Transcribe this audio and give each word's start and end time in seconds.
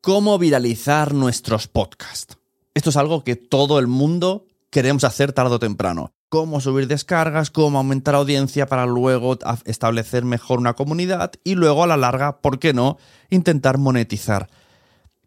cómo 0.00 0.38
viralizar 0.38 1.14
nuestros 1.14 1.68
podcasts. 1.68 2.38
Esto 2.74 2.90
es 2.90 2.96
algo 2.96 3.24
que 3.24 3.36
todo 3.36 3.78
el 3.78 3.86
mundo 3.86 4.46
queremos 4.70 5.04
hacer 5.04 5.32
tarde 5.32 5.56
o 5.56 5.58
temprano. 5.58 6.12
Cómo 6.28 6.60
subir 6.60 6.86
descargas, 6.86 7.50
cómo 7.50 7.78
aumentar 7.78 8.14
audiencia 8.14 8.66
para 8.66 8.86
luego 8.86 9.36
establecer 9.64 10.24
mejor 10.24 10.60
una 10.60 10.74
comunidad 10.74 11.32
y 11.42 11.56
luego 11.56 11.82
a 11.82 11.88
la 11.88 11.96
larga, 11.96 12.40
¿por 12.40 12.60
qué 12.60 12.72
no?, 12.72 12.98
intentar 13.30 13.78
monetizar. 13.78 14.48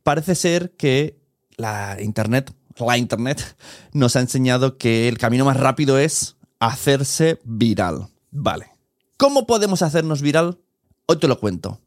Parece 0.02 0.36
ser 0.36 0.72
que 0.78 1.20
la 1.58 1.98
Internet, 2.02 2.54
la 2.78 2.98
Internet, 2.98 3.58
nos 3.92 4.16
ha 4.16 4.22
enseñado 4.22 4.78
que 4.78 5.10
el 5.10 5.18
camino 5.18 5.44
más 5.44 5.58
rápido 5.58 6.00
es 6.00 6.38
hacerse 6.60 7.40
viral. 7.44 8.08
Vale. 8.32 8.72
¿Cómo 9.18 9.46
podemos 9.46 9.82
hacernos 9.82 10.22
viral? 10.22 10.60
Hoy 11.06 11.18
te 11.18 11.28
lo 11.28 11.40
cuento. 11.40 11.80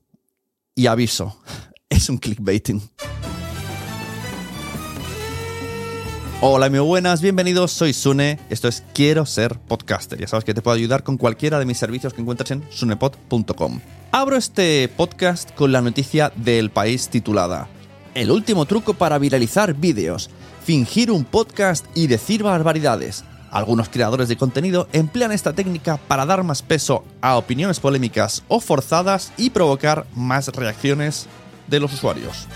Y 0.75 0.89
aviso, 0.89 1.39
es 1.97 2.11
un 2.11 2.19
clickbaiting. 2.19 2.83
Hola, 6.43 6.69
muy 6.69 6.81
buenas, 6.81 7.23
bienvenidos, 7.23 7.73
soy 7.73 7.95
Sune, 7.95 8.39
esto 8.51 8.69
es 8.69 8.85
Quiero 8.93 9.25
ser 9.25 9.59
podcaster. 9.59 10.21
Ya 10.21 10.29
sabes 10.29 10.45
que 10.45 10.53
te 10.53 10.61
puedo 10.61 10.77
ayudar 10.77 11.03
con 11.03 11.17
cualquiera 11.17 11.59
de 11.59 11.65
mis 11.65 11.79
servicios 11.79 12.13
que 12.13 12.21
encuentras 12.21 12.51
en 12.51 12.63
sunepod.com. 12.71 13.81
Abro 14.13 14.37
este 14.37 14.89
podcast 14.95 15.55
con 15.55 15.73
la 15.73 15.81
noticia 15.81 16.33
del 16.37 16.71
país 16.71 17.09
titulada 17.09 17.69
El 18.15 18.31
último 18.31 18.67
truco 18.67 18.93
para 18.95 19.19
viralizar 19.19 19.73
vídeos, 19.73 20.29
fingir 20.63 21.11
un 21.11 21.25
podcast 21.25 21.87
y 21.95 22.07
decir 22.07 22.43
barbaridades. 22.43 23.25
Algunos 23.51 23.89
creadores 23.89 24.29
de 24.29 24.37
contenido 24.37 24.87
emplean 24.93 25.33
esta 25.33 25.55
técnica 25.55 25.97
para 25.97 26.27
dar 26.27 26.45
más 26.45 26.61
peso 26.61 27.05
a 27.23 27.39
opiniones 27.39 27.81
polémicas 27.81 28.43
o 28.49 28.61
forzadas 28.61 29.33
y 29.39 29.51
provocar 29.51 30.07
más 30.15 30.49
reacciones 30.49 31.27
de 31.67 31.81
los 31.81 31.93
usuarios. 31.93 32.47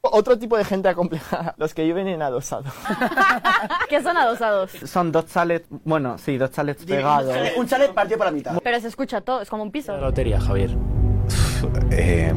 Otro 0.00 0.38
tipo 0.38 0.56
de 0.56 0.64
gente 0.64 0.88
acomplejada, 0.88 1.54
los 1.58 1.74
que 1.74 1.84
viven 1.84 2.08
en 2.08 2.22
adosado. 2.22 2.64
¿Qué 3.88 4.02
son 4.02 4.16
adosados? 4.16 4.70
Son 4.84 5.12
dos 5.12 5.26
chalets, 5.26 5.66
bueno, 5.84 6.16
sí, 6.18 6.38
dos 6.38 6.50
chalets 6.50 6.84
pegados. 6.84 7.34
Un 7.56 7.66
chalet 7.66 7.92
partido 7.92 8.18
por 8.18 8.26
la 8.26 8.32
mitad. 8.32 8.58
Pero 8.62 8.80
se 8.80 8.88
escucha 8.88 9.20
todo, 9.20 9.42
es 9.42 9.50
como 9.50 9.62
un 9.62 9.70
piso. 9.70 9.92
La 9.92 10.00
lotería, 10.00 10.40
Javier. 10.40 10.76
Eh, 11.90 12.32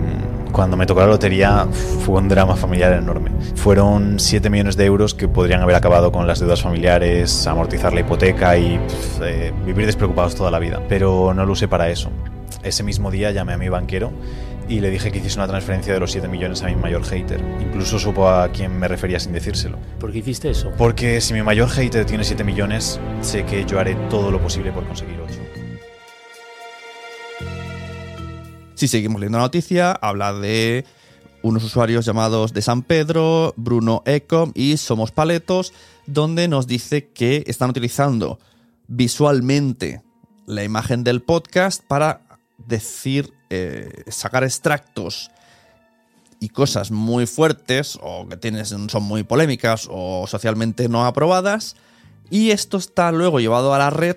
cuando 0.52 0.76
me 0.76 0.86
tocó 0.86 1.02
la 1.02 1.08
lotería 1.08 1.68
fue 2.04 2.20
un 2.20 2.28
drama 2.28 2.56
familiar 2.56 2.94
enorme. 2.94 3.32
Fueron 3.56 4.20
7 4.20 4.50
millones 4.50 4.76
de 4.76 4.86
euros 4.86 5.14
que 5.14 5.28
podrían 5.28 5.62
haber 5.62 5.76
acabado 5.76 6.12
con 6.12 6.28
las 6.28 6.40
deudas 6.40 6.62
familiares, 6.62 7.48
amortizar 7.48 7.94
la 7.94 8.02
hipoteca 8.02 8.58
y 8.58 8.80
eh, 9.22 9.54
vivir 9.66 9.86
despreocupados 9.86 10.36
toda 10.36 10.52
la 10.52 10.60
vida. 10.60 10.82
Pero 10.90 11.34
no 11.34 11.46
lo 11.46 11.54
usé 11.54 11.68
para 11.68 11.90
eso. 11.90 12.10
Ese 12.64 12.84
mismo 12.84 13.12
día 13.12 13.32
llamé 13.32 13.54
a 13.54 13.58
mi 13.58 13.70
banquero 13.70 14.12
y 14.70 14.80
le 14.80 14.90
dije 14.90 15.12
que 15.12 15.18
hiciese 15.18 15.38
una 15.38 15.48
transferencia 15.48 15.94
de 15.94 16.00
los 16.00 16.12
7 16.12 16.28
millones 16.28 16.62
a 16.62 16.68
mi 16.68 16.76
mayor 16.76 17.04
hater. 17.04 17.44
Incluso 17.60 18.00
supo 18.00 18.30
a 18.30 18.50
quién 18.50 18.78
me 18.78 18.88
refería 18.88 19.20
sin 19.20 19.34
decírselo. 19.34 19.78
¿Por 20.00 20.12
qué 20.12 20.20
hiciste 20.20 20.50
eso? 20.50 20.72
Porque 20.78 21.20
si 21.22 21.34
mi 21.34 21.42
mayor 21.42 21.70
hater 21.70 22.06
tiene 22.06 22.24
7 22.24 22.44
millones, 22.44 23.00
sé 23.22 23.46
que 23.46 23.66
yo 23.66 23.80
haré 23.80 23.96
todo 24.10 24.32
lo 24.32 24.40
posible 24.40 24.72
por 24.72 24.86
conseguir 24.86 25.20
8. 25.20 25.34
Si 28.76 28.88
seguimos 28.88 29.20
leyendo 29.20 29.40
la 29.40 29.44
noticia, 29.44 29.92
habla 29.92 30.34
de 30.34 30.86
unos 31.44 31.64
usuarios 31.64 32.06
llamados 32.06 32.54
de 32.54 32.62
San 32.62 32.84
Pedro, 32.84 33.54
Bruno 33.58 34.04
Ecom 34.06 34.52
y 34.56 34.78
Somos 34.78 35.12
Paletos, 35.12 35.74
donde 36.06 36.48
nos 36.48 36.68
dice 36.68 37.10
que 37.10 37.44
están 37.48 37.72
utilizando 37.72 38.40
visualmente 38.88 40.02
la 40.46 40.64
imagen 40.64 41.04
del 41.04 41.22
podcast 41.22 41.84
para 41.88 42.31
decir, 42.72 43.34
eh, 43.52 44.06
sacar 44.08 44.44
extractos 44.44 45.30
y 46.40 46.50
cosas 46.50 46.90
muy 46.90 47.28
fuertes 47.28 48.00
o 48.02 48.28
que 48.28 48.38
tienes, 48.38 48.70
son 48.70 49.04
muy 49.04 49.24
polémicas 49.24 49.88
o 49.92 50.26
socialmente 50.26 50.90
no 50.90 51.06
aprobadas. 51.06 51.76
Y 52.32 52.50
esto 52.50 52.78
está 52.78 53.12
luego 53.12 53.40
llevado 53.40 53.74
a 53.76 53.78
la 53.78 53.92
red 53.92 54.16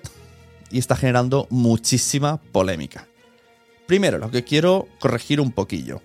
y 0.71 0.79
está 0.79 0.95
generando 0.95 1.47
muchísima 1.51 2.37
polémica. 2.51 3.07
Primero, 3.85 4.17
lo 4.17 4.31
que 4.31 4.43
quiero 4.43 4.87
corregir 4.99 5.39
un 5.39 5.51
poquillo. 5.51 6.01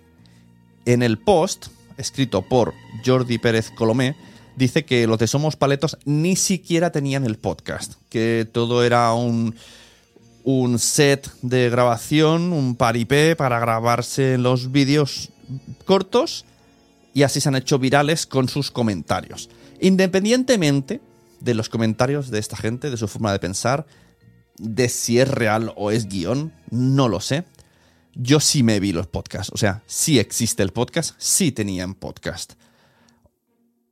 En 0.85 1.01
el 1.01 1.17
post, 1.17 1.67
escrito 1.97 2.43
por 2.43 2.73
Jordi 3.03 3.39
Pérez 3.39 3.71
Colomé, 3.71 4.15
dice 4.55 4.85
que 4.85 5.07
los 5.07 5.17
de 5.17 5.27
Somos 5.27 5.55
Paletos 5.55 5.97
ni 6.05 6.35
siquiera 6.35 6.91
tenían 6.91 7.25
el 7.25 7.37
podcast, 7.37 7.93
que 8.09 8.47
todo 8.51 8.83
era 8.83 9.13
un, 9.13 9.55
un 10.43 10.79
set 10.79 11.29
de 11.41 11.69
grabación, 11.69 12.53
un 12.53 12.75
paripé 12.75 13.35
para 13.35 13.59
grabarse 13.59 14.37
los 14.37 14.71
vídeos 14.71 15.29
cortos 15.85 16.45
y 17.13 17.23
así 17.23 17.41
se 17.41 17.49
han 17.49 17.55
hecho 17.55 17.79
virales 17.79 18.25
con 18.25 18.47
sus 18.47 18.71
comentarios. 18.71 19.49
Independientemente 19.79 21.01
de 21.39 21.53
los 21.53 21.69
comentarios 21.69 22.29
de 22.29 22.39
esta 22.39 22.55
gente, 22.55 22.89
de 22.89 22.97
su 22.97 23.07
forma 23.07 23.31
de 23.31 23.39
pensar, 23.39 23.85
de 24.57 24.89
si 24.89 25.19
es 25.19 25.27
real 25.27 25.73
o 25.75 25.91
es 25.91 26.07
guion, 26.07 26.53
no 26.69 27.07
lo 27.07 27.19
sé. 27.19 27.45
Yo 28.13 28.39
sí 28.39 28.61
me 28.63 28.79
vi 28.79 28.91
los 28.91 29.07
podcasts, 29.07 29.51
o 29.53 29.57
sea, 29.57 29.83
sí 29.87 30.19
existe 30.19 30.63
el 30.63 30.71
podcast, 30.71 31.15
sí 31.17 31.51
tenían 31.51 31.95
podcast. 31.95 32.53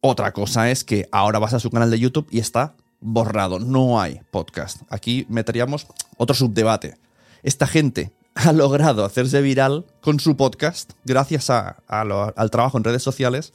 Otra 0.01 0.33
cosa 0.33 0.69
es 0.69 0.83
que 0.83 1.07
ahora 1.12 1.39
vas 1.39 1.53
a 1.53 1.59
su 1.59 1.69
canal 1.71 1.89
de 1.89 2.00
YouTube 2.00 2.27
y 2.29 2.39
está 2.39 2.75
borrado, 3.00 3.59
no 3.59 4.00
hay 4.00 4.21
podcast. 4.31 4.81
Aquí 4.89 5.25
meteríamos 5.29 5.88
otro 6.19 6.36
subdebate. 6.36 6.98
Esta 7.42 7.66
gente 7.66 8.12
ha 8.36 8.54
logrado 8.54 9.04
hacerse 9.04 9.42
viral 9.42 9.86
con 10.01 10.19
su 10.19 10.38
podcast 10.38 10.92
gracias 11.06 11.50
al 11.50 12.51
trabajo 12.51 12.77
en 12.77 12.83
redes 12.83 13.01
sociales 13.01 13.54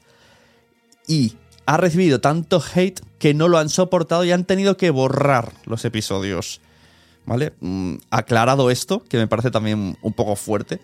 y 1.07 1.37
ha 1.67 1.77
recibido 1.77 2.21
tanto 2.21 2.63
hate 2.75 3.01
que 3.19 3.35
no 3.35 3.49
lo 3.49 3.59
han 3.59 3.69
soportado 3.69 4.25
y 4.25 4.33
han 4.33 4.45
tenido 4.45 4.77
que 4.77 4.91
borrar 4.91 5.53
los 5.67 5.85
episodios. 5.85 6.61
¿Vale? 7.27 7.55
Mm, 7.61 7.97
aclarado 8.11 8.71
esto, 8.71 9.03
que 9.03 9.17
me 9.17 9.27
parece 9.27 9.51
también 9.51 9.97
un 10.03 10.13
poco 10.13 10.37
fuerte, 10.37 10.81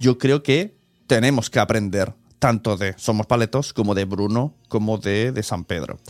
yo 0.00 0.18
creo 0.18 0.42
que 0.42 0.74
tenemos 1.06 1.48
que 1.48 1.60
aprender 1.60 2.14
tanto 2.40 2.76
de 2.76 2.94
Somos 2.98 3.26
Paletos 3.26 3.72
como 3.72 3.94
de 3.94 4.04
Bruno 4.04 4.54
como 4.68 4.98
de, 4.98 5.30
de 5.30 5.42
San 5.44 5.64
Pedro. 5.64 6.00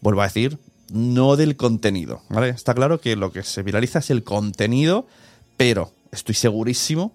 Vuelvo 0.00 0.22
a 0.22 0.24
decir, 0.24 0.58
no 0.94 1.34
del 1.34 1.56
contenido. 1.56 2.22
Está 2.44 2.72
claro 2.72 3.00
que 3.00 3.16
lo 3.16 3.32
que 3.32 3.42
se 3.42 3.62
viraliza 3.62 3.98
es 3.98 4.10
el 4.10 4.22
contenido, 4.22 5.06
pero 5.56 5.92
estoy 6.12 6.36
segurísimo 6.36 7.12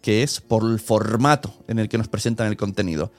que 0.00 0.22
es 0.22 0.40
por 0.40 0.64
el 0.64 0.80
formato 0.80 1.52
en 1.68 1.78
el 1.78 1.90
que 1.90 1.98
nos 1.98 2.08
presentan 2.08 2.46
el 2.46 2.56
contenido. 2.56 3.12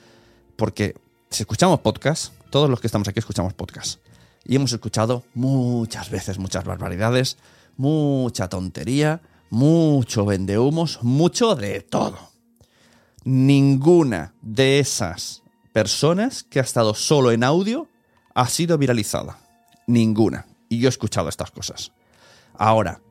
Porque 0.56 0.96
si 1.30 1.44
escuchamos 1.44 1.82
podcast, 1.82 2.34
todos 2.50 2.68
los 2.68 2.82
que 2.82 2.88
estamos 2.88 3.08
aquí 3.08 3.20
escuchamos 3.20 3.54
podcast. 3.54 4.00
Y 4.44 4.56
hemos 4.56 4.74
escuchado 4.74 5.24
muchas 5.36 6.10
veces 6.10 6.40
muchas 6.40 6.66
barbaridades, 6.66 7.38
mucha 7.78 8.50
tontería, 8.50 9.22
mucho 9.52 10.26
vendehumos, 10.26 11.04
mucho 11.04 11.54
de 11.54 11.82
todo. 11.82 12.18
Ninguna 13.24 14.34
de 14.42 14.80
esas 14.80 15.44
personas 15.74 16.42
que 16.42 16.60
ha 16.60 16.64
estado 16.64 16.96
solo 16.96 17.32
en 17.32 17.44
audio 17.44 17.88
ha 18.34 18.48
sido 18.48 18.80
viralizada. 18.80 19.38
Ninguna. 19.88 20.46
Y 20.70 20.80
yo 20.80 20.88
he 20.88 20.90
escuchado 20.90 21.30
estas 21.30 21.52
cosas. 21.52 21.92
Ahora, 22.54 23.02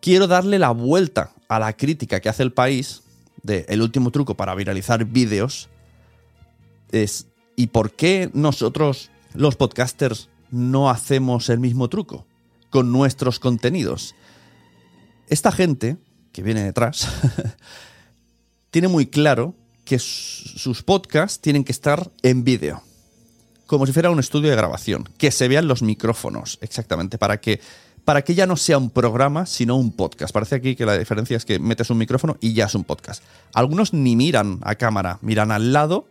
quiero 0.00 0.26
darle 0.26 0.58
la 0.58 0.70
vuelta 0.70 1.32
a 1.48 1.58
la 1.58 1.72
crítica 1.76 2.20
que 2.20 2.28
hace 2.28 2.42
el 2.42 2.52
país 2.52 3.02
de 3.42 3.66
el 3.68 3.82
último 3.82 4.10
truco 4.10 4.36
para 4.36 4.54
viralizar 4.54 5.04
vídeos. 5.04 5.68
Es, 6.90 7.26
¿y 7.56 7.68
por 7.68 7.92
qué 7.92 8.30
nosotros, 8.32 9.10
los 9.34 9.56
podcasters, 9.56 10.28
no 10.50 10.90
hacemos 10.90 11.48
el 11.48 11.58
mismo 11.58 11.88
truco 11.88 12.26
con 12.70 12.92
nuestros 12.92 13.40
contenidos? 13.40 14.14
Esta 15.28 15.50
gente 15.50 15.96
que 16.32 16.42
viene 16.42 16.62
detrás 16.62 17.08
tiene 18.70 18.88
muy 18.88 19.06
claro 19.06 19.54
que 19.84 19.98
sus 19.98 20.82
podcasts 20.82 21.40
tienen 21.40 21.64
que 21.64 21.72
estar 21.72 22.10
en 22.22 22.44
vídeo 22.44 22.82
como 23.66 23.86
si 23.86 23.92
fuera 23.92 24.10
un 24.10 24.20
estudio 24.20 24.50
de 24.50 24.56
grabación, 24.56 25.08
que 25.18 25.30
se 25.30 25.48
vean 25.48 25.68
los 25.68 25.82
micrófonos, 25.82 26.58
exactamente, 26.60 27.18
para 27.18 27.40
que, 27.40 27.60
para 28.04 28.22
que 28.22 28.34
ya 28.34 28.46
no 28.46 28.56
sea 28.56 28.78
un 28.78 28.90
programa, 28.90 29.46
sino 29.46 29.76
un 29.76 29.92
podcast. 29.92 30.32
Parece 30.32 30.54
aquí 30.54 30.76
que 30.76 30.86
la 30.86 30.96
diferencia 30.96 31.36
es 31.36 31.44
que 31.44 31.58
metes 31.58 31.90
un 31.90 31.98
micrófono 31.98 32.36
y 32.40 32.54
ya 32.54 32.66
es 32.66 32.74
un 32.74 32.84
podcast. 32.84 33.22
Algunos 33.52 33.92
ni 33.92 34.14
miran 34.14 34.60
a 34.62 34.76
cámara, 34.76 35.18
miran 35.20 35.50
al 35.50 35.72
lado. 35.72 36.06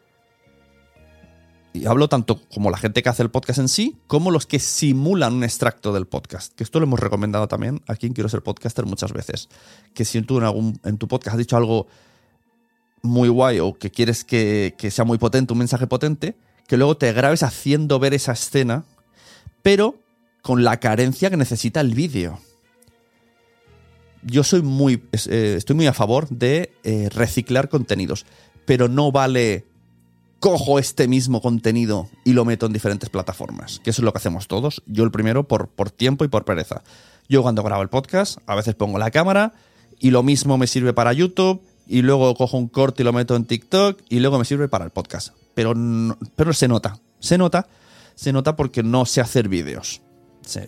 Y 1.72 1.88
hablo 1.88 2.08
tanto 2.08 2.40
como 2.54 2.70
la 2.70 2.78
gente 2.78 3.04
que 3.04 3.10
hace 3.10 3.24
el 3.24 3.30
podcast 3.30 3.60
en 3.60 3.68
sí, 3.68 3.98
como 4.08 4.32
los 4.32 4.46
que 4.46 4.60
simulan 4.60 5.34
un 5.34 5.44
extracto 5.44 5.92
del 5.92 6.06
podcast. 6.06 6.54
Que 6.56 6.64
esto 6.64 6.80
lo 6.80 6.86
hemos 6.86 7.02
recomendado 7.02 7.50
también 7.50 7.82
aquí 7.88 8.08
en 8.08 8.14
Quiero 8.14 8.30
ser 8.30 8.44
podcaster 8.44 8.86
muchas 8.86 9.12
veces. 9.12 9.50
Que 9.94 10.06
si 10.06 10.22
tú 10.22 10.38
en, 10.38 10.46
algún, 10.46 10.80
en 10.86 10.98
tu 10.98 11.10
podcast 11.10 11.34
has 11.34 11.38
dicho 11.38 11.58
algo 11.58 11.88
muy 13.02 13.28
guay 13.28 13.60
o 13.60 13.74
que 13.74 13.92
quieres 13.92 14.24
que, 14.24 14.76
que 14.78 14.90
sea 14.90 15.04
muy 15.04 15.18
potente, 15.18 15.52
un 15.52 15.60
mensaje 15.60 15.86
potente, 15.86 16.38
que 16.68 16.78
luego 16.78 16.98
te 16.98 17.12
grabes 17.14 17.44
haciendo 17.44 18.00
ver 18.00 18.14
esa 18.14 18.34
escena, 18.34 18.84
pero 19.62 19.96
con 20.42 20.64
la 20.64 20.80
carencia 20.80 21.30
que 21.30 21.38
necesita 21.38 21.82
el 21.82 21.94
vídeo. 21.94 22.40
Yo 24.24 24.44
soy 24.44 24.62
muy, 24.62 25.04
eh, 25.28 25.56
estoy 25.58 25.76
muy 25.76 25.88
a 25.88 25.94
favor 25.94 26.28
de 26.30 26.72
eh, 26.84 27.10
reciclar 27.14 27.70
contenidos, 27.70 28.26
pero 28.66 28.88
no 28.88 29.12
vale 29.12 29.66
cojo 30.40 30.80
este 30.80 31.08
mismo 31.08 31.42
contenido 31.42 32.10
y 32.24 32.34
lo 32.34 32.46
meto 32.46 32.66
en 32.66 32.74
diferentes 32.74 33.10
plataformas, 33.10 33.80
que 33.84 33.92
eso 33.92 34.02
es 34.02 34.06
lo 34.06 34.14
que 34.14 34.18
hacemos 34.18 34.48
todos. 34.48 34.84
Yo 34.86 35.04
el 35.04 35.12
primero 35.12 35.48
por, 35.48 35.68
por 35.68 35.92
tiempo 35.92 36.26
y 36.26 36.28
por 36.28 36.46
pereza. 36.46 36.84
Yo 37.30 37.42
cuando 37.42 37.64
grabo 37.64 37.82
el 37.82 37.90
podcast, 37.90 38.38
a 38.46 38.56
veces 38.56 38.76
pongo 38.76 39.00
la 39.00 39.12
cámara 39.12 39.54
y 40.00 40.12
lo 40.12 40.24
mismo 40.24 40.58
me 40.58 40.68
sirve 40.68 40.94
para 40.94 41.14
YouTube 41.14 41.62
y 41.88 42.02
luego 42.02 42.34
cojo 42.36 42.58
un 42.58 42.68
corte 42.68 43.04
y 43.04 43.06
lo 43.06 43.14
meto 43.14 43.36
en 43.36 43.46
TikTok 43.46 44.02
y 44.10 44.20
luego 44.20 44.38
me 44.38 44.46
sirve 44.46 44.68
para 44.68 44.86
el 44.86 44.92
podcast 44.92 45.45
pero, 45.56 45.74
pero 46.36 46.54
se 46.54 46.68
nota. 46.68 47.00
Se 47.20 47.38
nota, 47.40 47.68
se 48.14 48.32
nota 48.32 48.56
porque 48.56 48.84
no 48.84 49.06
sé 49.06 49.22
hacer 49.22 49.50
vídeos. 49.50 50.02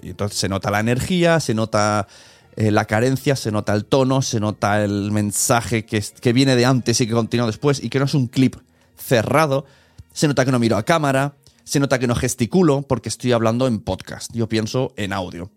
entonces 0.02 0.40
se 0.40 0.50
nota 0.50 0.72
la 0.72 0.80
energía, 0.80 1.40
se 1.40 1.54
nota 1.54 2.08
eh, 2.56 2.72
la 2.72 2.86
carencia, 2.86 3.36
se 3.36 3.52
nota 3.52 3.74
el 3.74 3.86
tono, 3.86 4.24
se 4.24 4.40
nota 4.40 4.84
el 4.84 5.12
mensaje 5.12 5.86
que, 5.86 6.04
que 6.20 6.34
viene 6.34 6.56
de 6.56 6.66
antes 6.66 7.00
y 7.02 7.06
que 7.06 7.14
continúa 7.14 7.46
después 7.46 7.84
y 7.84 7.90
que 7.90 8.00
no 8.00 8.06
es 8.06 8.16
un 8.16 8.28
clip 8.28 8.56
cerrado. 8.98 9.66
Se 10.12 10.28
nota 10.28 10.44
que 10.44 10.52
no 10.52 10.58
miro 10.58 10.78
a 10.78 10.84
cámara, 10.84 11.36
se 11.64 11.80
nota 11.80 12.00
que 12.00 12.08
no 12.08 12.16
gesticulo 12.16 12.82
porque 12.82 13.10
estoy 13.10 13.34
hablando 13.34 13.68
en 13.68 13.82
podcast. 13.82 14.32
Yo 14.34 14.50
pienso 14.50 14.94
en 14.96 15.14
audio. 15.14 15.52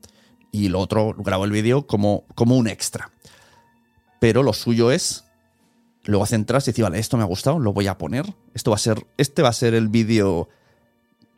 Y 0.53 0.69
lo 0.69 0.81
otro, 0.81 1.15
grabo 1.17 1.45
el 1.45 1.53
vídeo 1.53 1.87
como, 1.87 2.25
como 2.35 2.57
un 2.57 2.69
extra. 2.69 3.11
Pero 4.21 4.43
lo 4.43 4.53
suyo 4.53 4.91
es 4.91 5.25
Luego 6.05 6.27
centras 6.27 6.67
y 6.67 6.71
decir, 6.71 6.85
vale, 6.85 6.99
esto 6.99 7.17
me 7.17 7.23
ha 7.23 7.27
gustado, 7.27 7.59
lo 7.59 7.73
voy 7.73 7.87
a 7.87 7.99
poner. 7.99 8.35
Esto 8.55 8.71
va 8.71 8.77
a 8.77 8.81
ser, 8.81 9.07
este 9.17 9.43
va 9.43 9.51
a 9.51 9.53
ser 9.53 9.75
el 9.75 9.89
vídeo 9.89 10.49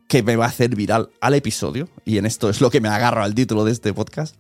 que 0.09 0.23
me 0.23 0.37
va 0.37 0.45
a 0.45 0.49
hacer 0.49 0.77
viral 0.77 1.11
al 1.21 1.35
episodio. 1.35 1.89
Y 2.05 2.19
en 2.19 2.27
esto 2.27 2.49
es 2.49 2.61
lo 2.61 2.71
que 2.71 2.81
me 2.81 2.89
agarro 2.89 3.23
al 3.23 3.35
título 3.35 3.65
de 3.65 3.73
este 3.73 3.93
podcast. 3.93 4.37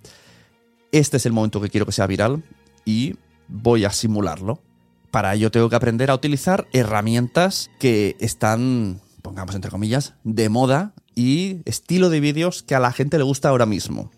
Este 0.93 1.17
es 1.17 1.27
el 1.27 1.33
momento 1.33 1.61
que 1.61 1.71
quiero 1.71 1.87
que 1.87 1.93
sea 1.93 2.07
viral 2.07 2.45
y 2.85 3.17
voy 3.49 3.85
a 3.85 3.91
simularlo. 3.91 4.61
Para 5.11 5.35
ello 5.35 5.51
tengo 5.51 5.69
que 5.69 5.77
aprender 5.77 6.11
a 6.11 6.15
utilizar 6.15 6.67
herramientas 6.73 7.71
que 7.79 8.17
están, 8.21 9.01
pongamos 9.23 9.55
entre 9.55 9.71
comillas, 9.71 10.15
de 10.25 10.49
moda 10.49 10.95
y 11.15 11.61
estilo 11.65 12.11
de 12.11 12.21
vídeos 12.21 12.63
que 12.63 12.75
a 12.75 12.81
la 12.81 12.93
gente 12.93 13.19
le 13.19 13.25
gusta 13.25 13.49
ahora 13.49 13.67
mismo. 13.67 14.11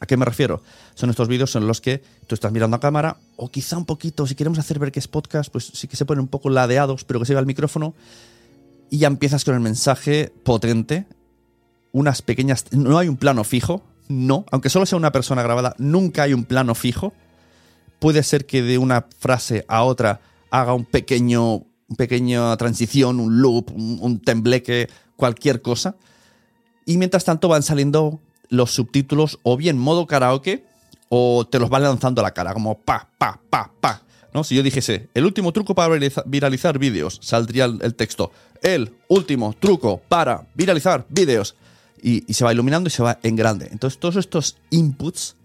¿A 0.00 0.06
qué 0.06 0.16
me 0.16 0.24
refiero? 0.24 0.62
Son 0.94 1.10
estos 1.10 1.28
vídeos 1.28 1.54
en 1.56 1.66
los 1.66 1.80
que 1.80 2.02
tú 2.26 2.34
estás 2.34 2.52
mirando 2.52 2.76
a 2.76 2.80
cámara, 2.80 3.18
o 3.36 3.50
quizá 3.50 3.76
un 3.76 3.84
poquito, 3.84 4.26
si 4.26 4.34
queremos 4.34 4.58
hacer 4.58 4.78
ver 4.78 4.92
que 4.92 4.98
es 4.98 5.08
podcast, 5.08 5.50
pues 5.50 5.70
sí 5.74 5.88
que 5.88 5.96
se 5.96 6.04
ponen 6.04 6.22
un 6.22 6.28
poco 6.28 6.50
ladeados, 6.50 7.04
pero 7.04 7.20
que 7.20 7.26
se 7.26 7.34
vea 7.34 7.40
el 7.40 7.46
micrófono, 7.46 7.94
y 8.90 8.98
ya 8.98 9.06
empiezas 9.06 9.44
con 9.44 9.54
el 9.54 9.60
mensaje 9.60 10.32
potente, 10.44 11.06
unas 11.92 12.22
pequeñas... 12.22 12.66
No 12.72 12.98
hay 12.98 13.08
un 13.08 13.16
plano 13.16 13.44
fijo, 13.44 13.82
no, 14.08 14.44
aunque 14.50 14.70
solo 14.70 14.86
sea 14.86 14.98
una 14.98 15.12
persona 15.12 15.42
grabada, 15.42 15.74
nunca 15.78 16.24
hay 16.24 16.34
un 16.34 16.44
plano 16.44 16.74
fijo. 16.74 17.12
Puede 17.98 18.22
ser 18.22 18.46
que 18.46 18.62
de 18.62 18.78
una 18.78 19.06
frase 19.18 19.64
a 19.68 19.84
otra 19.84 20.20
haga 20.50 20.74
un 20.74 20.84
pequeño, 20.84 21.64
pequeña 21.96 22.56
transición, 22.56 23.20
un 23.20 23.40
loop, 23.40 23.70
un, 23.74 23.98
un 24.00 24.20
tembleque, 24.20 24.88
cualquier 25.16 25.62
cosa. 25.62 25.96
Y 26.84 26.98
mientras 26.98 27.24
tanto 27.24 27.48
van 27.48 27.62
saliendo 27.62 28.20
los 28.52 28.70
subtítulos 28.70 29.40
o 29.42 29.56
bien 29.56 29.78
modo 29.78 30.06
karaoke 30.06 30.64
o 31.08 31.46
te 31.50 31.58
los 31.58 31.70
van 31.70 31.82
lanzando 31.82 32.20
a 32.20 32.24
la 32.24 32.32
cara, 32.32 32.52
como 32.52 32.78
pa, 32.78 33.08
pa, 33.18 33.40
pa, 33.48 33.72
pa. 33.80 34.02
¿no? 34.34 34.44
Si 34.44 34.54
yo 34.54 34.62
dijese, 34.62 35.08
el 35.14 35.24
último 35.24 35.52
truco 35.52 35.74
para 35.74 35.98
viralizar 36.26 36.78
vídeos, 36.78 37.18
saldría 37.22 37.64
el, 37.64 37.94
texto, 37.94 38.30
el 38.62 38.94
último 39.08 39.54
truco 39.58 40.02
para 40.06 40.46
viralizar 40.54 41.06
vídeos. 41.08 41.56
Y, 42.02 42.32
se 42.32 42.44
va 42.44 42.52
iluminando 42.52 42.88
y 42.88 42.90
se 42.90 43.02
va 43.02 43.18
en 43.22 43.36
grande. 43.36 43.68
Entonces, 43.70 43.98
todos 43.98 44.16
estos 44.16 44.56
inputs, 44.70 45.36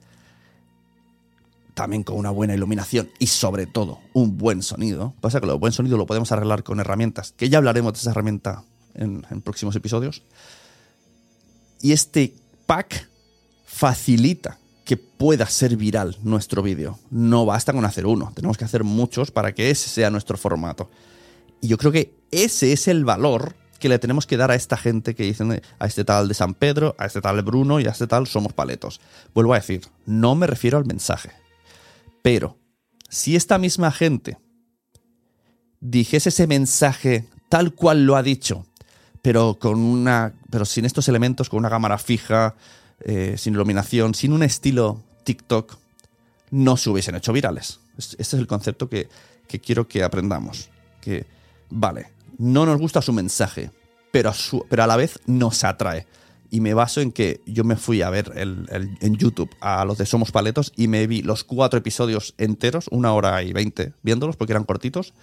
también 1.75 2.03
con 2.03 2.17
una 2.17 2.31
buena 2.31 2.55
iluminación 2.55 3.09
y 3.19 3.27
sobre 3.27 3.67
todo 3.67 3.99
un 4.13 4.37
buen 4.37 4.63
sonido. 4.63 5.13
Pasa 5.21 5.39
que 5.39 5.45
lo 5.45 5.59
buen 5.59 5.71
sonido 5.71 5.97
lo 5.97 6.07
podemos 6.07 6.31
arreglar 6.31 6.63
con 6.63 6.79
herramientas, 6.79 7.33
que 7.37 7.49
ya 7.49 7.59
hablaremos 7.59 7.93
de 7.93 7.99
esa 7.99 8.09
herramienta 8.09 8.63
en, 8.95 9.25
en 9.29 9.41
próximos 9.41 9.75
episodios. 9.75 10.23
Y 11.79 11.91
este 11.91 12.33
pack 12.67 13.09
facilita 13.65 14.59
que 14.85 14.97
pueda 14.97 15.47
ser 15.47 15.75
viral 15.75 16.15
nuestro 16.21 16.61
vídeo. 16.61 16.99
No 17.09 17.45
basta 17.45 17.73
con 17.73 17.83
hacer 17.83 18.05
uno, 18.05 18.31
tenemos 18.35 18.57
que 18.57 18.65
hacer 18.65 18.83
muchos 18.83 19.31
para 19.31 19.53
que 19.53 19.71
ese 19.71 19.89
sea 19.89 20.11
nuestro 20.11 20.37
formato. 20.37 20.89
Y 21.59 21.67
yo 21.67 21.77
creo 21.77 21.91
que 21.91 22.13
ese 22.29 22.71
es 22.71 22.87
el 22.87 23.03
valor 23.03 23.55
que 23.79 23.89
le 23.89 23.99
tenemos 23.99 24.25
que 24.25 24.37
dar 24.37 24.51
a 24.51 24.55
esta 24.55 24.77
gente 24.77 25.15
que 25.15 25.23
dicen 25.23 25.61
a 25.79 25.85
este 25.85 26.03
tal 26.03 26.27
de 26.27 26.33
San 26.33 26.53
Pedro, 26.53 26.95
a 26.97 27.05
este 27.05 27.21
tal 27.21 27.35
de 27.35 27.41
Bruno 27.41 27.79
y 27.79 27.87
a 27.87 27.91
este 27.91 28.07
tal 28.07 28.27
somos 28.27 28.53
paletos. 28.53 29.01
Vuelvo 29.33 29.53
a 29.53 29.57
decir, 29.57 29.81
no 30.05 30.35
me 30.35 30.47
refiero 30.47 30.77
al 30.77 30.85
mensaje. 30.85 31.31
Pero 32.21 32.57
si 33.09 33.35
esta 33.35 33.57
misma 33.57 33.91
gente 33.91 34.37
dijese 35.79 36.29
ese 36.29 36.47
mensaje 36.47 37.27
tal 37.49 37.73
cual 37.73 38.05
lo 38.05 38.15
ha 38.15 38.23
dicho, 38.23 38.65
pero 39.27 39.59
con 39.59 39.77
una. 39.77 40.31
pero 40.49 40.63
sin 40.63 40.85
estos 40.85 41.09
elementos, 41.09 41.49
con 41.49 41.59
una 41.59 41.69
cámara 41.69 41.97
fija, 41.97 42.55
eh, 43.01 43.35
sin 43.37 43.55
iluminación, 43.55 44.15
sin 44.15 44.31
un 44.31 44.41
estilo 44.41 45.03
TikTok, 45.25 45.75
no 46.51 46.77
se 46.77 46.89
hubiesen 46.89 47.15
hecho 47.15 47.33
virales. 47.33 47.81
Este 47.97 48.21
es 48.21 48.33
el 48.35 48.47
concepto 48.47 48.87
que, 48.87 49.09
quiero 49.61 49.85
que 49.85 50.01
aprendamos. 50.01 50.69
Que, 51.01 51.25
vale, 51.69 52.07
no 52.37 52.65
nos 52.65 52.79
gusta 52.79 53.01
su 53.01 53.11
mensaje, 53.11 53.69
pero 54.11 54.29
a, 54.29 54.35
pero 54.69 54.83
a 54.83 54.87
la 54.87 54.95
vez 54.95 55.19
nos 55.25 55.65
atrae. 55.65 56.07
Y 56.49 56.61
me 56.61 56.73
baso 56.73 57.01
en 57.01 57.11
que 57.11 57.41
yo 57.45 57.65
me 57.65 57.75
fui 57.75 58.01
a 58.03 58.09
ver 58.09 58.31
en 58.33 59.15
YouTube 59.17 59.53
a 59.59 59.83
los 59.83 59.97
de 59.97 60.05
Somos 60.05 60.31
Paletos 60.31 60.71
y 60.77 60.87
me 60.87 61.05
vi 61.05 61.21
los 61.21 61.43
cuatro 61.43 61.77
episodios 61.79 62.33
enteros, 62.37 62.87
una 62.91 63.11
hora 63.11 63.43
y 63.43 63.51
veinte 63.51 63.91
viéndolos 64.03 64.37
porque 64.37 64.53
eran 64.53 64.63
cortitos. 64.63 65.13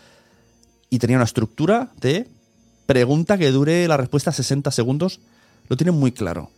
Y 0.90 0.98
tenía 0.98 1.16
una 1.16 1.24
estructura 1.24 1.90
de 2.02 2.28
pregunta 2.86 3.38
que 3.38 3.50
dure 3.50 3.86
la 3.88 3.96
respuesta 3.96 4.32
60 4.32 4.70
segundos, 4.70 5.20
lo 5.68 5.76
tienen 5.76 5.94
muy 5.94 6.12
claro. 6.12 6.50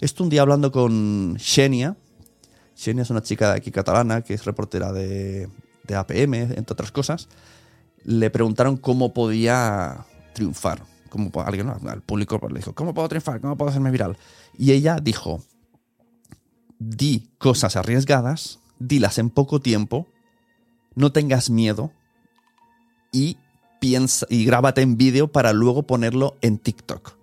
Esto 0.00 0.22
un 0.22 0.30
día 0.30 0.42
hablando 0.42 0.72
con 0.72 1.36
Xenia. 1.38 1.96
Xenia 2.76 3.02
es 3.02 3.10
una 3.10 3.22
chica 3.22 3.52
de 3.52 3.58
aquí 3.58 3.70
catalana 3.70 4.22
que 4.22 4.34
es 4.34 4.44
reportera 4.44 4.92
de, 4.92 5.48
APM, 5.94 6.34
entre 6.34 6.72
otras 6.72 6.92
cosas. 6.92 7.28
Le 8.04 8.30
preguntaron 8.30 8.76
cómo 8.76 9.14
podía 9.14 10.04
triunfar 10.34 10.82
como 11.08 11.30
alguien, 11.42 11.68
al 11.68 12.02
público 12.02 12.40
le 12.48 12.58
dijo, 12.58 12.74
¿cómo 12.74 12.92
puedo 12.92 13.08
triunfar? 13.08 13.40
¿Cómo 13.40 13.56
puedo 13.56 13.70
hacerme 13.70 13.92
viral? 13.92 14.18
Y 14.58 14.72
ella 14.72 14.98
dijo, 15.00 15.44
di 16.80 17.30
cosas 17.38 17.76
arriesgadas, 17.76 18.58
dilas 18.80 19.18
en 19.18 19.30
poco 19.30 19.60
tiempo, 19.60 20.08
no 20.96 21.12
tengas 21.12 21.50
miedo 21.50 21.92
y 23.12 23.38
y 24.28 24.44
grábate 24.44 24.80
en 24.80 24.96
vídeo 24.96 25.28
para 25.28 25.52
luego 25.52 25.82
ponerlo 25.82 26.36
en 26.40 26.58
TikTok. 26.58 27.16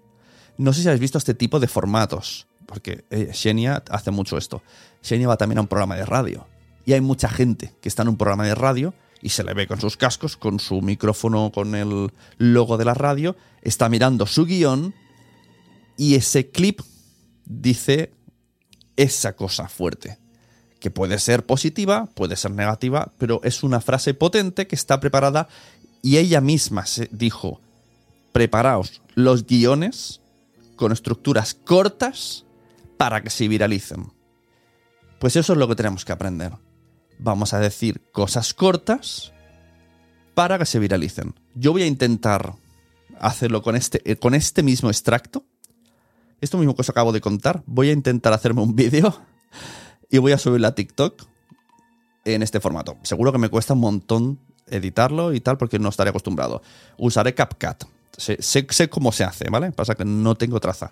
No 0.58 0.74
sé 0.74 0.82
si 0.82 0.88
habéis 0.88 1.02
visto 1.02 1.18
este 1.18 1.34
tipo 1.34 1.60
de 1.60 1.68
formatos, 1.68 2.48
porque 2.68 3.04
eh, 3.10 3.32
Xenia 3.34 3.84
hace 3.90 4.12
mucho 4.12 4.38
esto. 4.38 4.62
Xenia 5.02 5.28
va 5.28 5.38
también 5.38 5.58
a 5.58 5.62
un 5.62 5.68
programa 5.68 5.96
de 5.96 6.06
radio 6.06 6.48
y 6.86 6.94
hay 6.94 7.02
mucha 7.02 7.30
gente 7.30 7.74
que 7.82 7.90
está 7.90 8.04
en 8.04 8.10
un 8.10 8.18
programa 8.18 8.46
de 8.46 8.54
radio 8.54 8.94
y 9.24 9.30
se 9.30 9.44
le 9.44 9.54
ve 9.54 9.68
con 9.68 9.80
sus 9.80 9.98
cascos, 9.98 10.38
con 10.38 10.60
su 10.60 10.82
micrófono, 10.82 11.52
con 11.52 11.74
el 11.76 12.12
logo 12.38 12.78
de 12.78 12.86
la 12.86 12.94
radio, 12.94 13.36
está 13.62 13.90
mirando 13.90 14.26
su 14.28 14.46
guion 14.46 14.94
y 15.98 16.16
ese 16.16 16.52
clip 16.52 16.82
dice 17.46 18.14
esa 18.98 19.36
cosa 19.36 19.68
fuerte, 19.68 20.20
que 20.80 20.92
puede 20.92 21.18
ser 21.20 21.46
positiva, 21.46 22.08
puede 22.14 22.36
ser 22.36 22.52
negativa, 22.52 23.14
pero 23.18 23.42
es 23.44 23.64
una 23.64 23.82
frase 23.82 24.14
potente 24.14 24.68
que 24.68 24.76
está 24.76 25.00
preparada 25.00 25.48
y 26.02 26.18
ella 26.18 26.42
misma 26.42 26.86
se 26.86 27.10
dijo, 27.12 27.60
preparaos 28.32 29.02
los 29.16 29.46
guiones 29.46 30.22
con 30.76 30.92
estructuras 30.92 31.54
cortas 31.54 32.46
para 32.98 33.22
que 33.22 33.30
se 33.30 33.48
viralicen. 33.48 34.12
Pues 35.20 35.36
eso 35.36 35.54
es 35.54 35.60
lo 35.60 35.68
que 35.68 35.76
tenemos 35.76 36.06
que 36.06 36.12
aprender. 36.12 36.54
Vamos 37.20 37.54
a 37.54 37.60
decir 37.60 38.02
cosas 38.12 38.54
cortas 38.54 39.32
para 40.34 40.58
que 40.58 40.66
se 40.66 40.80
viralicen. 40.80 41.36
Yo 41.54 41.72
voy 41.72 41.84
a 41.84 41.88
intentar 41.88 42.56
hacerlo 43.20 43.62
con 43.62 43.76
este, 43.76 44.02
eh, 44.10 44.16
con 44.16 44.34
este 44.34 44.64
mismo 44.64 44.90
extracto. 44.90 45.46
Esto 46.40 46.58
mismo 46.58 46.76
que 46.76 46.82
os 46.82 46.90
acabo 46.90 47.12
de 47.12 47.22
contar. 47.22 47.62
Voy 47.68 47.90
a 47.90 47.94
intentar 47.94 48.34
hacerme 48.34 48.62
un 48.62 48.76
vídeo 48.76 49.16
y 50.10 50.18
voy 50.18 50.32
a 50.32 50.40
subirlo 50.40 50.68
a 50.68 50.76
TikTok 50.76 51.24
en 52.26 52.42
este 52.42 52.60
formato. 52.60 52.98
Seguro 53.04 53.32
que 53.32 53.38
me 53.38 53.50
cuesta 53.50 53.74
un 53.74 53.82
montón 53.82 54.40
editarlo 54.72 55.34
y 55.34 55.40
tal 55.42 55.58
porque 55.58 55.80
no 55.80 55.90
estaré 55.90 56.10
acostumbrado. 56.10 56.62
Usaré 56.98 57.34
CapCut. 57.34 57.84
Sé, 58.18 58.38
sé- 58.40 58.90
cómo 58.90 59.12
se 59.12 59.24
hace, 59.24 59.50
¿vale? 59.50 59.72
Pasa 59.72 59.96
que 59.96 60.06
no 60.06 60.36
tengo 60.36 60.60
traza. 60.60 60.92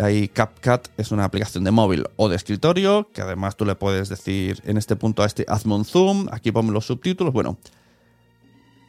Ahí 0.00 0.28
CapCut 0.28 0.88
es 0.96 1.10
una 1.10 1.24
aplicación 1.24 1.64
de 1.64 1.70
móvil 1.70 2.04
o 2.16 2.28
de 2.28 2.36
escritorio 2.36 3.08
que 3.12 3.22
además 3.22 3.56
tú 3.56 3.64
le 3.64 3.74
puedes 3.74 4.08
decir 4.08 4.60
en 4.64 4.76
este 4.76 4.96
punto 4.96 5.22
a 5.22 5.26
este 5.26 5.44
hazme 5.48 5.74
un 5.74 5.84
zoom, 5.84 6.28
aquí 6.30 6.52
ponme 6.52 6.72
los 6.72 6.86
subtítulos. 6.86 7.32
Bueno, 7.32 7.58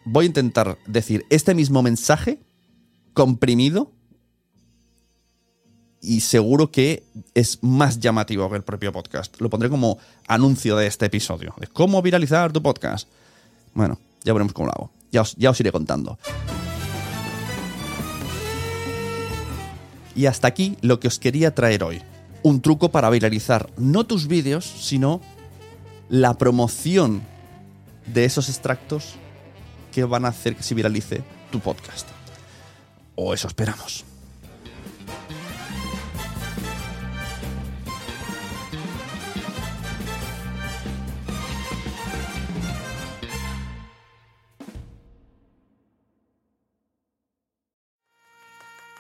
voy 0.06 0.26
a 0.26 0.28
intentar 0.28 0.78
decir 0.86 1.26
este 1.30 1.56
mismo 1.56 1.82
mensaje 1.82 2.40
comprimido 3.14 3.92
y 6.02 6.22
seguro 6.22 6.72
que 6.72 7.04
es 7.36 7.60
más 7.62 8.00
llamativo 8.00 8.50
que 8.50 8.56
el 8.56 8.64
propio 8.64 8.92
podcast. 8.92 9.40
Lo 9.40 9.50
pondré 9.50 9.70
como 9.70 10.00
anuncio 10.28 10.76
de 10.76 10.88
este 10.88 11.06
episodio, 11.06 11.54
de 11.60 11.68
cómo 11.68 12.02
viralizar 12.02 12.52
tu 12.52 12.62
podcast. 12.62 13.08
Bueno, 13.74 14.00
ya 14.24 14.34
veremos 14.34 14.54
cómo 14.54 14.68
lo 14.68 14.74
hago. 14.74 14.92
Ya 15.12 15.22
os, 15.22 15.36
ya 15.36 15.50
os 15.50 15.60
iré 15.60 15.72
contando. 15.72 16.18
Y 20.16 20.26
hasta 20.26 20.48
aquí 20.48 20.78
lo 20.82 21.00
que 21.00 21.08
os 21.08 21.20
quería 21.20 21.56
traer 21.56 21.84
hoy. 21.84 22.02
Un 22.44 22.62
truco 22.62 22.90
para 22.90 23.10
viralizar 23.10 23.70
no 23.78 24.06
tus 24.06 24.28
vídeos, 24.28 24.66
sino 24.66 25.22
la 26.10 26.34
promoción 26.38 27.22
de 28.06 28.26
esos 28.26 28.50
extractos 28.50 29.16
que 29.92 30.04
van 30.04 30.26
a 30.26 30.30
hacer 30.30 30.56
que 30.56 30.64
se 30.64 30.76
viralice 30.76 31.24
tu 31.52 31.60
podcast. 31.60 32.08
O 33.16 33.34
eso 33.34 33.48
esperamos. 33.48 34.11